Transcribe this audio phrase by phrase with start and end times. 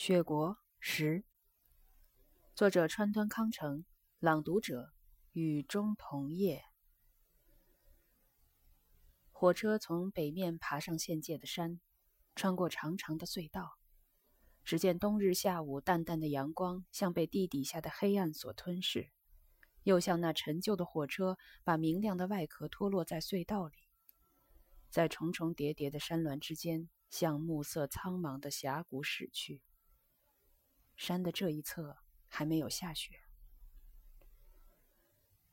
[0.00, 1.24] 雪国十，
[2.54, 3.84] 作者川端康成，
[4.20, 4.92] 朗读者
[5.32, 6.62] 雨中桐叶。
[9.32, 11.80] 火车从北面爬上县界的山，
[12.36, 13.76] 穿过长长的隧道。
[14.64, 19.10] 只见冬日下午，淡淡的阳光像被地底下的黑暗所吞噬，
[19.82, 23.76] 又像那陈旧的火车把明亮的外壳脱落在隧道里，
[24.90, 29.60] 在重重叠叠的山峦之间，向暮色苍茫的峡谷驶去。
[30.98, 33.20] 山的这一侧还没有下雪。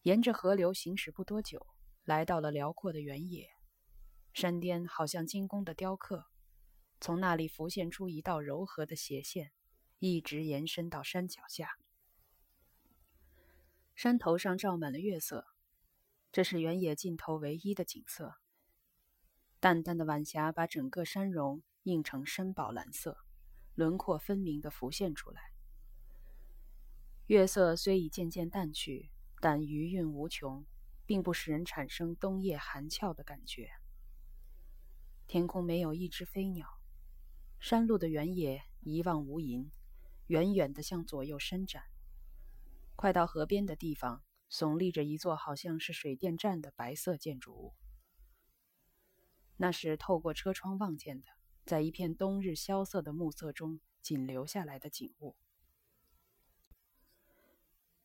[0.02, 1.68] 沿着河流行驶不多久，
[2.04, 3.48] 来到了辽阔的原野。
[4.34, 6.26] 山巅好像精工的雕刻，
[7.00, 9.52] 从那里浮现出一道柔和的斜线，
[10.00, 11.78] 一直延伸到山脚下。
[13.94, 15.46] 山头上照满了月色，
[16.32, 18.34] 这是原野尽头唯一的景色。
[19.60, 23.25] 淡淡的晚霞把整个山容映成深宝蓝色。
[23.76, 25.52] 轮廓分明地浮现出来。
[27.28, 30.66] 月色虽已渐渐淡去，但余韵无穷，
[31.06, 33.70] 并不使人产生冬夜寒峭的感觉。
[35.28, 36.68] 天空没有一只飞鸟，
[37.60, 39.72] 山路的原野一望无垠，
[40.28, 41.84] 远远地向左右伸展。
[42.96, 47.74] 快到河边的地方，耸立着一座好像是水电站的白色建筑物，
[49.58, 51.28] 那是透过车窗望见的。
[51.66, 55.36] 在一片冬日萧瑟的暮色中，仅留下来的景物。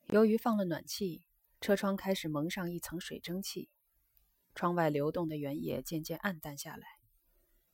[0.06, 1.25] 由于放了暖气，
[1.61, 3.69] 车窗开始蒙上一层水蒸气，
[4.55, 6.98] 窗外流动的原野渐渐暗淡下来，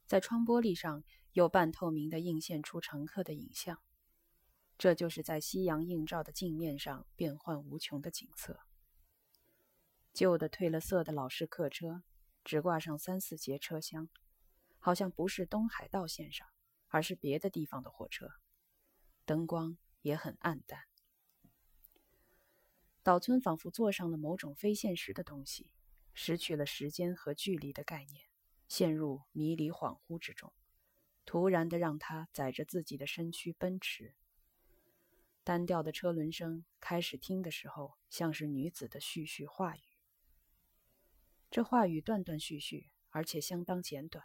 [0.06, 3.80] 在窗玻璃上又半透明的映现出乘客的影像。
[4.76, 8.60] 这就是在夕阳映照的镜面上变幻无穷的景色。
[10.12, 12.02] 旧的褪了色的老式客车，
[12.44, 14.08] 只挂上三四节车厢。
[14.86, 16.46] 好像不是东海道线上，
[16.86, 18.28] 而是别的地方的火车，
[19.24, 20.84] 灯光也很暗淡。
[23.02, 25.72] 岛村仿佛坐上了某种非现实的东西，
[26.14, 28.28] 失去了时间和距离的概念，
[28.69, 30.52] 陷入迷离恍惚之中，
[31.25, 34.14] 突然的让他载着自己的身躯奔驰。
[35.42, 39.82] 单调的车轮声开始听的时候，像是女子的絮絮话语。
[41.50, 44.25] 这话语断断续续，而且相当简短。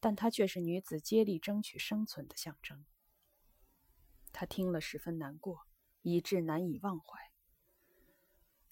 [0.00, 2.84] 但她却是女子接力争取生存的象征。
[4.30, 5.66] 他听了十分难过，
[6.02, 7.32] 以致难以忘怀。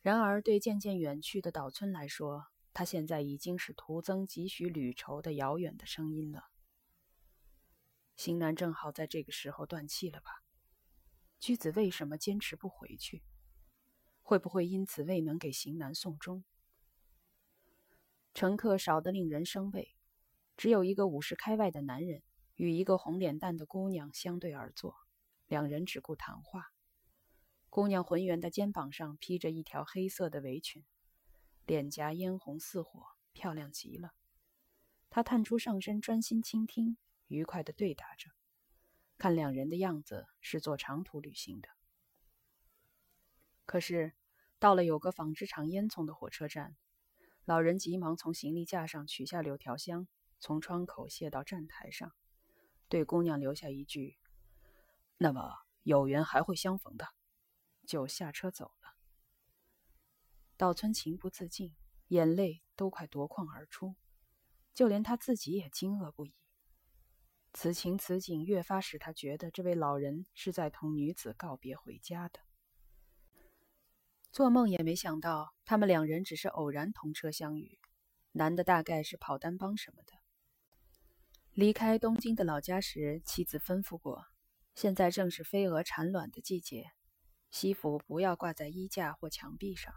[0.02, 6.50] 然而，对渐渐远去的岛村来说，他现在已经是徒增几许旅愁的遥远的声音了。
[8.14, 10.44] 型男正好在这个时候断气了吧？
[11.40, 13.24] 居子为什么坚持不回去？
[14.22, 16.44] 会不会因此未能给型男送终？
[18.32, 19.95] 乘客少得令人生畏。
[20.56, 22.22] 只有一个五十开外的男人
[22.54, 24.96] 与一个红脸蛋的姑娘相对而坐，
[25.46, 26.72] 两人只顾谈话。
[27.68, 30.84] 姑娘浑圆的肩膀上披着一条黑色的围裙，
[31.66, 34.12] 脸颊嫣红似火，漂亮极了。
[35.10, 36.96] 她探出上身，专心倾听，
[37.26, 38.30] 愉快地对答着。
[39.18, 41.68] 看两人的样子，是做长途旅行的。
[43.66, 44.14] 可是，
[44.58, 46.76] 到了有个纺织厂烟囱的火车站，
[47.44, 50.08] 老人急忙从行李架上取下柳条箱。
[50.38, 52.12] 从窗口卸到站台上，
[52.88, 54.18] 对姑娘留下一句
[55.18, 57.08] ：“那么有缘还会相逢的。”
[57.86, 58.96] 就下车走了。
[60.56, 61.76] 岛村情不自禁，
[62.08, 63.94] 眼泪都快夺眶而出，
[64.74, 66.34] 就连他自己也惊愕不已。
[67.52, 72.40] 此情此景越发使他觉得这位老人是在同女子告别回家的。
[74.32, 77.78] 做梦也没想到，他们两人只是偶然同车相遇，
[78.32, 80.12] 男的大概是跑单帮什么的。
[81.56, 84.26] 离开东京的老家时，妻子吩咐过：
[84.74, 86.90] 现在正是飞蛾产卵的季节，
[87.50, 89.94] 西服不要挂在衣架或墙壁上。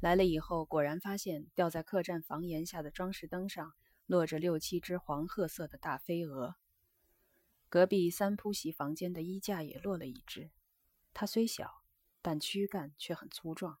[0.00, 3.74] 来了以后，果然发现吊在客栈房檐下的装饰灯上
[4.06, 6.54] 落着六七只黄褐色的大飞蛾。
[7.68, 10.50] 隔壁三铺席房间的衣架也落了一只，
[11.12, 11.82] 它虽小，
[12.22, 13.78] 但躯干却很粗壮。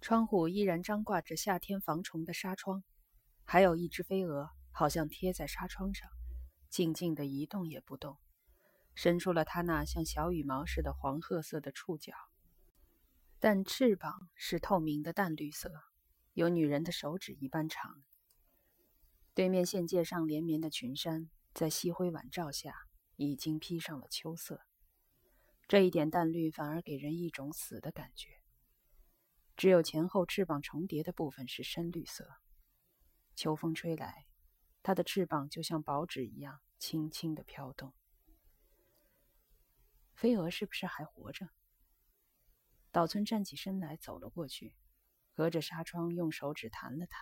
[0.00, 2.82] 窗户依然张挂着夏天防虫的纱窗。
[3.48, 6.10] 还有一只飞蛾，好像贴在纱窗上，
[6.68, 8.18] 静静地一动也不动，
[8.92, 12.12] 伸出了它那像小羽毛似的黄褐色的触角，
[13.38, 15.70] 但翅膀是透明的淡绿色，
[16.32, 18.02] 有女人的手指一般长。
[19.32, 22.74] 对面县界上连绵的群山，在夕辉晚照下
[23.14, 24.62] 已经披上了秋色，
[25.68, 28.30] 这一点淡绿反而给人一种死的感觉。
[29.56, 32.28] 只有前后翅膀重叠的部分是深绿色。
[33.36, 34.26] 秋风吹来，
[34.82, 37.92] 它的翅膀就像薄纸一样，轻轻的飘动。
[40.14, 41.50] 飞蛾是不是还活着？
[42.90, 44.74] 岛村站起身来，走了过去，
[45.34, 47.20] 隔着纱窗用手指弹了弹，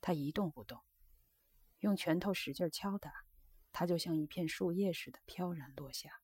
[0.00, 0.80] 它一动不动。
[1.80, 3.24] 用拳头使劲敲打，
[3.72, 6.22] 它就像一片树叶似的飘然落下，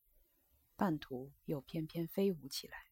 [0.77, 2.87] 半途又翩翩飞舞起来。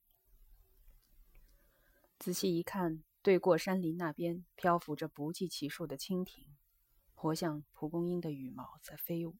[2.19, 6.45] 仔细一看，对过山林那边漂浮着不计其数的蜻蜓，
[7.15, 9.37] 活像蒲公英的羽毛在飞舞。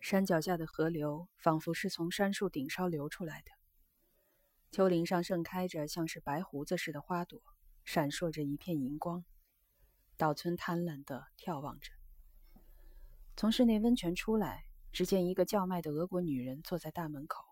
[0.00, 3.52] 山脚下的河流仿佛是从杉树顶梢流出来的，
[4.72, 7.40] 丘陵上盛开着像是白胡子似的花朵，
[7.84, 9.24] 闪烁着一片银光。
[10.16, 11.92] 岛村贪婪地眺望着，
[13.36, 17.44] 从室内温泉出来，只见一个叫卖的俄国女人坐在大门口。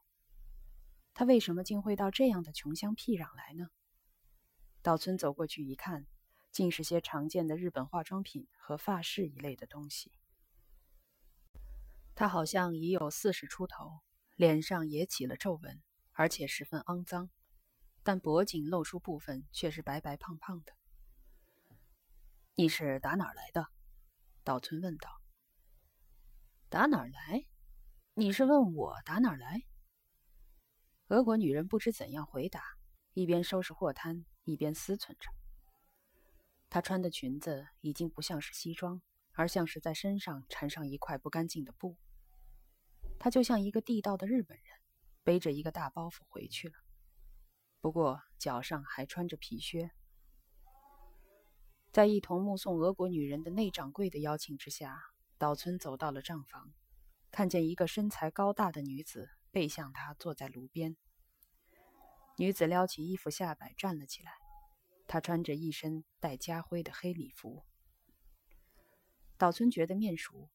[1.12, 3.68] 她为什么竟会到这样的穷乡僻壤来呢？
[4.84, 6.06] 岛村走过去一看，
[6.50, 10.12] 竟是些常见的日本化妆品和发饰一类的东西。
[12.14, 14.02] 她好像已有四十出头，
[14.36, 15.82] 脸上也起了皱纹，
[16.12, 17.30] 而且十分肮脏，
[18.02, 20.74] 但脖颈露出部分却是白白胖胖的。
[22.54, 23.68] 你是打哪儿来的？
[24.42, 25.22] 岛村问道。
[26.68, 27.46] 打哪儿来？
[28.12, 29.62] 你是问我打哪儿来？
[31.06, 32.76] 俄国女人不知怎样回答，
[33.14, 35.30] 一边收拾货摊，一边思忖着。
[36.70, 39.00] 她穿的裙子已经不像是西装，
[39.32, 41.96] 而像是在身上缠上一块不干净的布。
[43.18, 44.66] 她就像一个地道的日本人，
[45.22, 46.74] 背着一个大包袱回去了，
[47.80, 49.90] 不过脚上还穿着皮靴。
[51.92, 55.00] 在一同目送俄国女人的内掌柜的邀请之下，
[55.38, 56.72] 岛村走到了账房，
[57.30, 60.96] 看见一个身材高大的女子背向他坐在炉边。
[62.36, 64.32] 女子撩起衣服下摆站了起来，
[65.06, 67.64] 她穿着一身带家徽的黑礼服。
[69.36, 70.50] 岛村觉得面熟，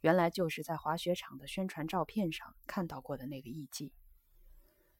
[0.00, 3.92] 原来就是在滑雪场的宣传照片上看到过的那个艺妓。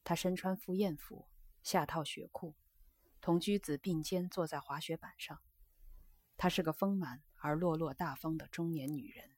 [0.05, 1.29] 她身穿赴宴服，
[1.63, 2.55] 下套雪裤，
[3.21, 5.39] 同驹子并肩坐在滑雪板上。
[6.39, 9.31] 她是个丰满而落落大方的中年女人。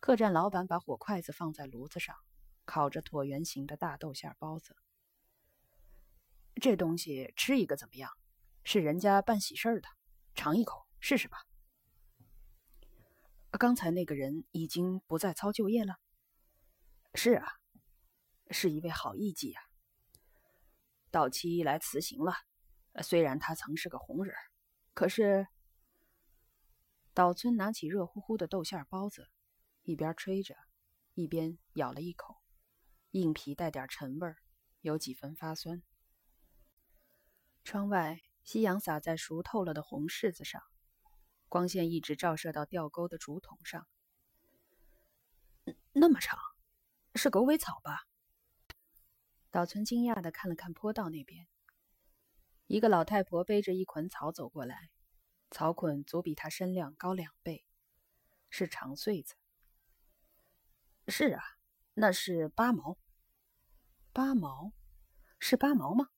[0.00, 2.16] 客栈老板把火筷子放在炉子上，
[2.64, 4.76] 烤着椭圆形的大豆馅包子。
[6.62, 8.08] 这东西吃一个怎么样？
[8.62, 9.88] 是人家办喜事的，
[10.36, 11.38] 尝一口试试吧。
[13.58, 15.96] 刚才那个人已经不在操旧业了。
[17.14, 17.48] 是啊，
[18.52, 19.60] 是一位好艺妓啊。
[21.10, 22.32] 到期来辞行了，
[23.02, 24.32] 虽然他曾是个红人。
[24.94, 25.48] 可是，
[27.12, 29.28] 岛村拿起热乎乎的豆馅包子，
[29.82, 30.54] 一边吹着，
[31.14, 32.36] 一边咬了一口，
[33.10, 34.32] 硬皮带点陈味，
[34.82, 35.82] 有几分发酸。
[37.64, 40.62] 窗外夕阳洒在熟透了的红柿子上，
[41.48, 43.86] 光线一直照射到吊钩的竹筒上。
[45.92, 46.38] 那么长，
[47.14, 48.06] 是狗尾草吧？
[49.50, 51.46] 岛村惊讶地看了看坡道那边。
[52.66, 54.90] 一个老太婆背着一捆草走过来，
[55.50, 57.64] 草捆足比她身量高两倍，
[58.48, 59.34] 是长穗子。
[61.06, 61.42] 是啊，
[61.94, 62.96] 那是八毛。
[64.12, 64.72] 八毛，
[65.38, 66.08] 是八毛吗？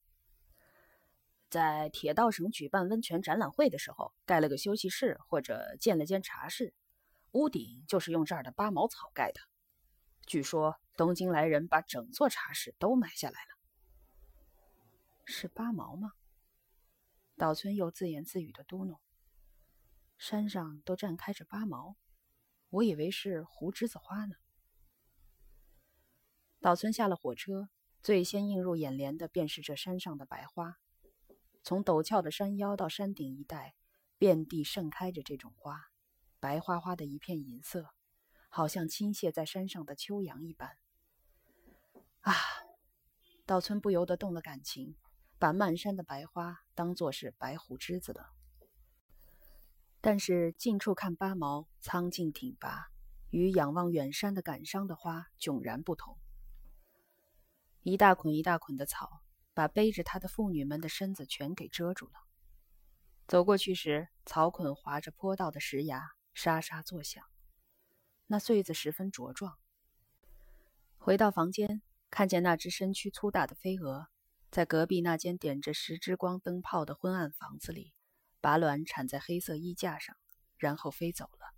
[1.55, 6.75] 在铁道省举办温泉展览会的时候，盖了个休息室或者建了间茶室，
[7.31, 9.41] 屋顶就是用这儿的八毛草盖的。
[10.27, 13.49] 据说东京来人把整座茶室都买下来了。
[15.27, 16.15] 是八毛吗？
[17.37, 18.99] 岛村又自言自语的嘟哝
[20.19, 21.95] ：“山上都绽开着八毛，
[22.69, 24.35] 我以为是胡栀子花呢。”
[26.59, 27.69] 岛村下了火车，
[28.03, 30.81] 最先映入眼帘的便是这山上的白花。
[31.65, 33.75] 从陡峭的山腰到山顶一带，
[34.19, 35.81] 遍地盛开着这种花，
[36.39, 37.95] 白花花的一片银色，
[38.49, 40.77] 好像倾泻在山上的秋阳一般。
[42.21, 42.35] 啊！
[43.47, 44.95] 岛村不由得动了感情。
[45.37, 48.31] 把漫山的白花当作是白胡枝子了，
[50.01, 52.87] 但是近处看八毛苍劲挺拔，
[53.31, 56.17] 与仰望远山的感伤的花迥然不同。
[57.83, 59.24] 一大捆一大捆的草，
[59.55, 62.13] 把背着他的妇女们的身子全给遮住了。
[63.27, 67.25] 走过去时，草捆划着坡道的石崖，沙沙作响，
[68.27, 69.59] 那穗子十分茁壮。
[70.99, 71.81] 回到房间，
[72.11, 74.09] 看见那只身躯粗大的飞蛾。
[74.51, 77.93] 在隔壁那间点着十支光灯泡的昏暗房子里，
[78.41, 80.17] 把卵产在黑色衣架上，
[80.59, 81.55] 然后飞走了。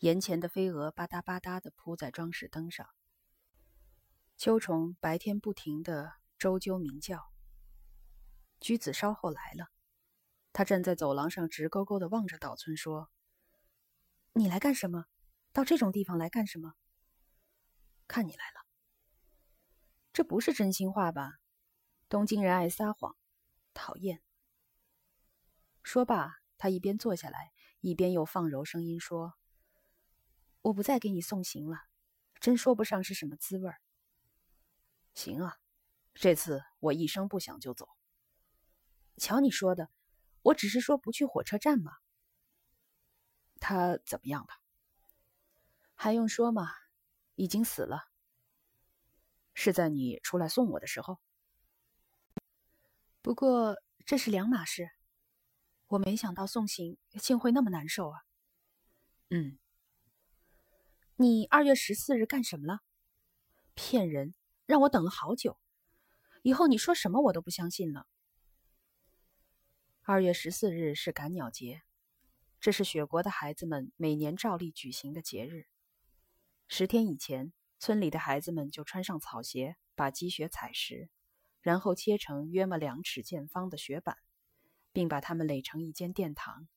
[0.00, 2.86] 檐前的飞蛾吧嗒吧嗒地扑在装饰灯上。
[4.36, 7.32] 秋虫白天不停地周啾鸣叫。
[8.60, 9.70] 居子稍后来了，
[10.52, 13.10] 他站在走廊上，直勾勾的望着岛村说
[14.34, 15.06] ：“你来干什么？
[15.52, 16.74] 到这种地方来干什么？
[18.06, 18.66] 看你来了。
[20.12, 21.38] 这不是真心话吧？
[22.08, 23.16] 东京人爱撒谎，
[23.74, 24.22] 讨厌。
[25.82, 29.34] 说罢，他一边坐下来，一边又放柔声音说
[30.62, 31.84] ：“我不再给你送行了，
[32.40, 33.80] 真说不上是什么滋味儿。”
[35.14, 35.58] 行啊，
[36.20, 37.88] 这次我一声不响就走。
[39.18, 39.88] 瞧你说的，
[40.42, 41.98] 我只是说不去火车站嘛。
[43.60, 44.48] 他怎么样了？
[45.94, 46.72] 还用说吗？
[47.36, 48.08] 已经死了。
[49.54, 51.20] 是在你出来送我的时候。
[53.22, 54.90] 不过这是两码事。
[55.86, 58.24] 我没想到送行竟会那么难受啊。
[59.30, 59.56] 嗯。
[61.14, 62.80] 你二月十四日干什么了？
[63.74, 64.34] 骗人，
[64.66, 65.56] 让我等了好久。
[66.42, 68.06] 以后你说什么我都不相信了。
[70.02, 71.82] 二月十四日是赶鸟节，
[72.60, 75.66] 这是雪国的孩子们每年照例举行的节日。
[76.66, 81.10] 十天以前，村里的孩子们就穿上草鞋，把积雪踩实，
[81.60, 84.16] 然后切成约么两尺见方的雪板，
[84.92, 86.68] 并把它们垒成一间殿堂，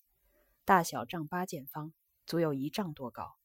[0.65, 1.93] 大小丈八见方，
[2.25, 3.37] 足有一丈多高。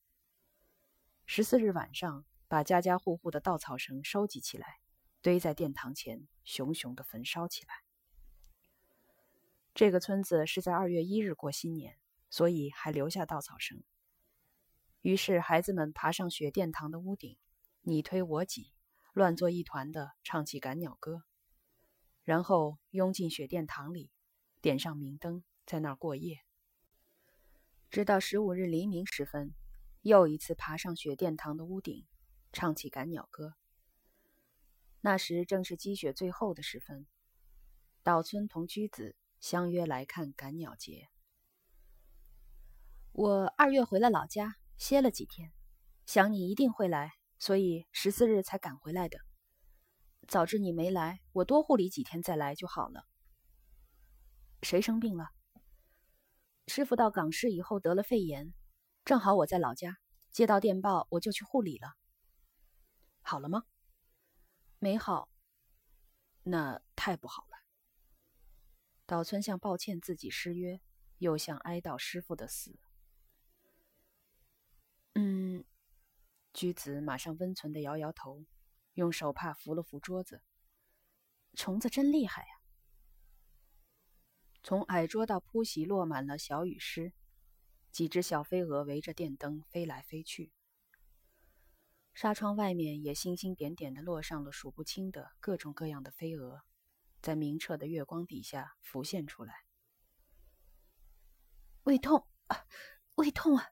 [1.24, 4.78] 十四日晚上，把家家户户的稻草绳收集起来，
[5.26, 7.74] 堆在殿堂前，熊熊的焚烧起来。
[9.74, 11.98] 这个村子是在二月一日过新年，
[12.30, 13.82] 所以还留下稻草绳。
[15.00, 17.36] 于是孩子们爬上雪殿堂的屋顶，
[17.80, 18.72] 你推我挤，
[19.14, 21.24] 乱作一团的唱起赶鸟歌，
[22.22, 24.12] 然后拥进雪殿堂里，
[24.60, 26.38] 点上明灯，在那儿过夜。
[27.90, 29.52] 直到十五日黎明时分，
[30.02, 32.06] 又一次爬上雪殿堂的屋顶，
[32.52, 33.54] 唱起赶鸟歌。
[35.06, 37.06] 那时正是积雪最后的时分，
[38.02, 39.14] 岛村同居子。
[39.38, 41.08] 相约来看赶鸟节。
[43.12, 45.52] 我二月回了老家，歇了几天，
[46.06, 49.20] 想你一定会来，所以十四日才赶回来的。
[50.26, 53.04] 早知你没来，我多护理几天再来就好了。
[54.62, 55.28] 谁生病了？
[56.66, 58.52] 师傅到港市以后得了肺炎，
[59.04, 59.98] 正好我在老家，
[60.32, 61.94] 接到电报我就去护理了。
[63.22, 63.62] 好了吗？
[64.78, 65.28] 没好。
[66.42, 67.58] 那太不好了。
[69.04, 70.80] 岛村像抱歉自己失约，
[71.18, 72.78] 又像哀悼师傅的死。
[75.14, 75.64] 嗯，
[76.52, 78.44] 居子马上温存的摇摇头，
[78.94, 80.42] 用手帕扶了扶桌子。
[81.54, 82.48] 虫子真厉害呀！
[84.62, 87.12] 从矮桌到铺席落满了小雨湿，
[87.92, 90.52] 几只小飞蛾围着电灯飞来飞去。
[92.16, 96.62] 纱窗外面也星星点点的落上了数不清的各种各样的飞蛾。
[97.20, 99.66] 在明澈的月光底下浮现出来。
[101.82, 102.64] 胃痛啊，
[103.16, 103.66] 胃痛啊！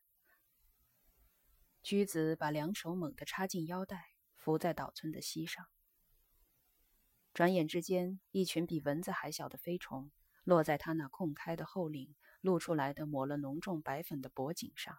[1.82, 5.64] 驹子把两手猛地插进腰带，伏在岛村的膝上。
[7.32, 14.98] 转眼之间，一群比蚊子还小的飞虫落在他那空开的后领露出来的抹了浓重白粉的脖颈上。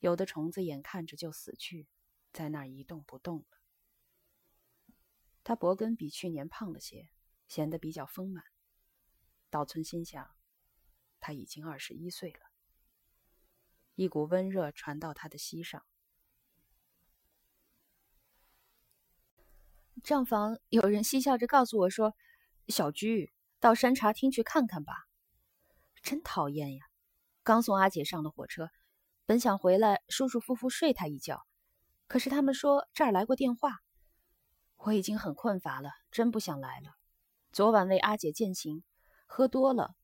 [0.00, 1.88] 有的虫子眼看着就死去，
[2.38, 3.58] 在那儿一动不动了。
[5.42, 7.10] 他脖根比去年胖了些。
[7.48, 8.44] 显得比较丰满。
[9.48, 10.30] 岛村心想，
[11.18, 12.40] 他已经二十一岁了。
[13.94, 15.82] 一股温热传到他的膝上。
[20.04, 22.14] 账房有人嬉笑着告诉我说
[22.68, 25.08] ：“小居，到山茶厅去看看吧。”
[26.02, 26.84] 真讨厌呀！
[27.42, 28.68] 刚送阿姐上的火车，
[29.24, 31.46] 本想回来舒舒服服睡她一觉，
[32.08, 33.78] 可是他们说这儿来过电话。
[34.78, 36.96] 我已经很困乏了，真不想来了。
[37.52, 38.82] 昨晚为阿姐饯行，
[39.26, 39.94] 喝多了，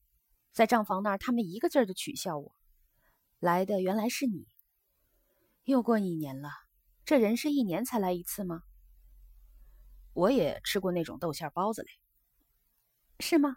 [0.53, 2.55] 在账房那儿，他们一个劲儿的取笑我。
[3.39, 4.47] 来的原来是你。
[5.65, 6.51] 又过一年了，
[7.05, 8.63] 这人是一年才来一次吗？
[10.13, 11.89] 我也吃过那种豆馅包子嘞。
[13.21, 13.57] 是吗？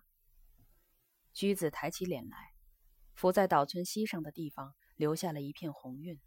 [1.33, 2.53] 驹子抬起脸来，
[3.13, 6.19] 伏在岛村膝上的地方留下了一片红晕。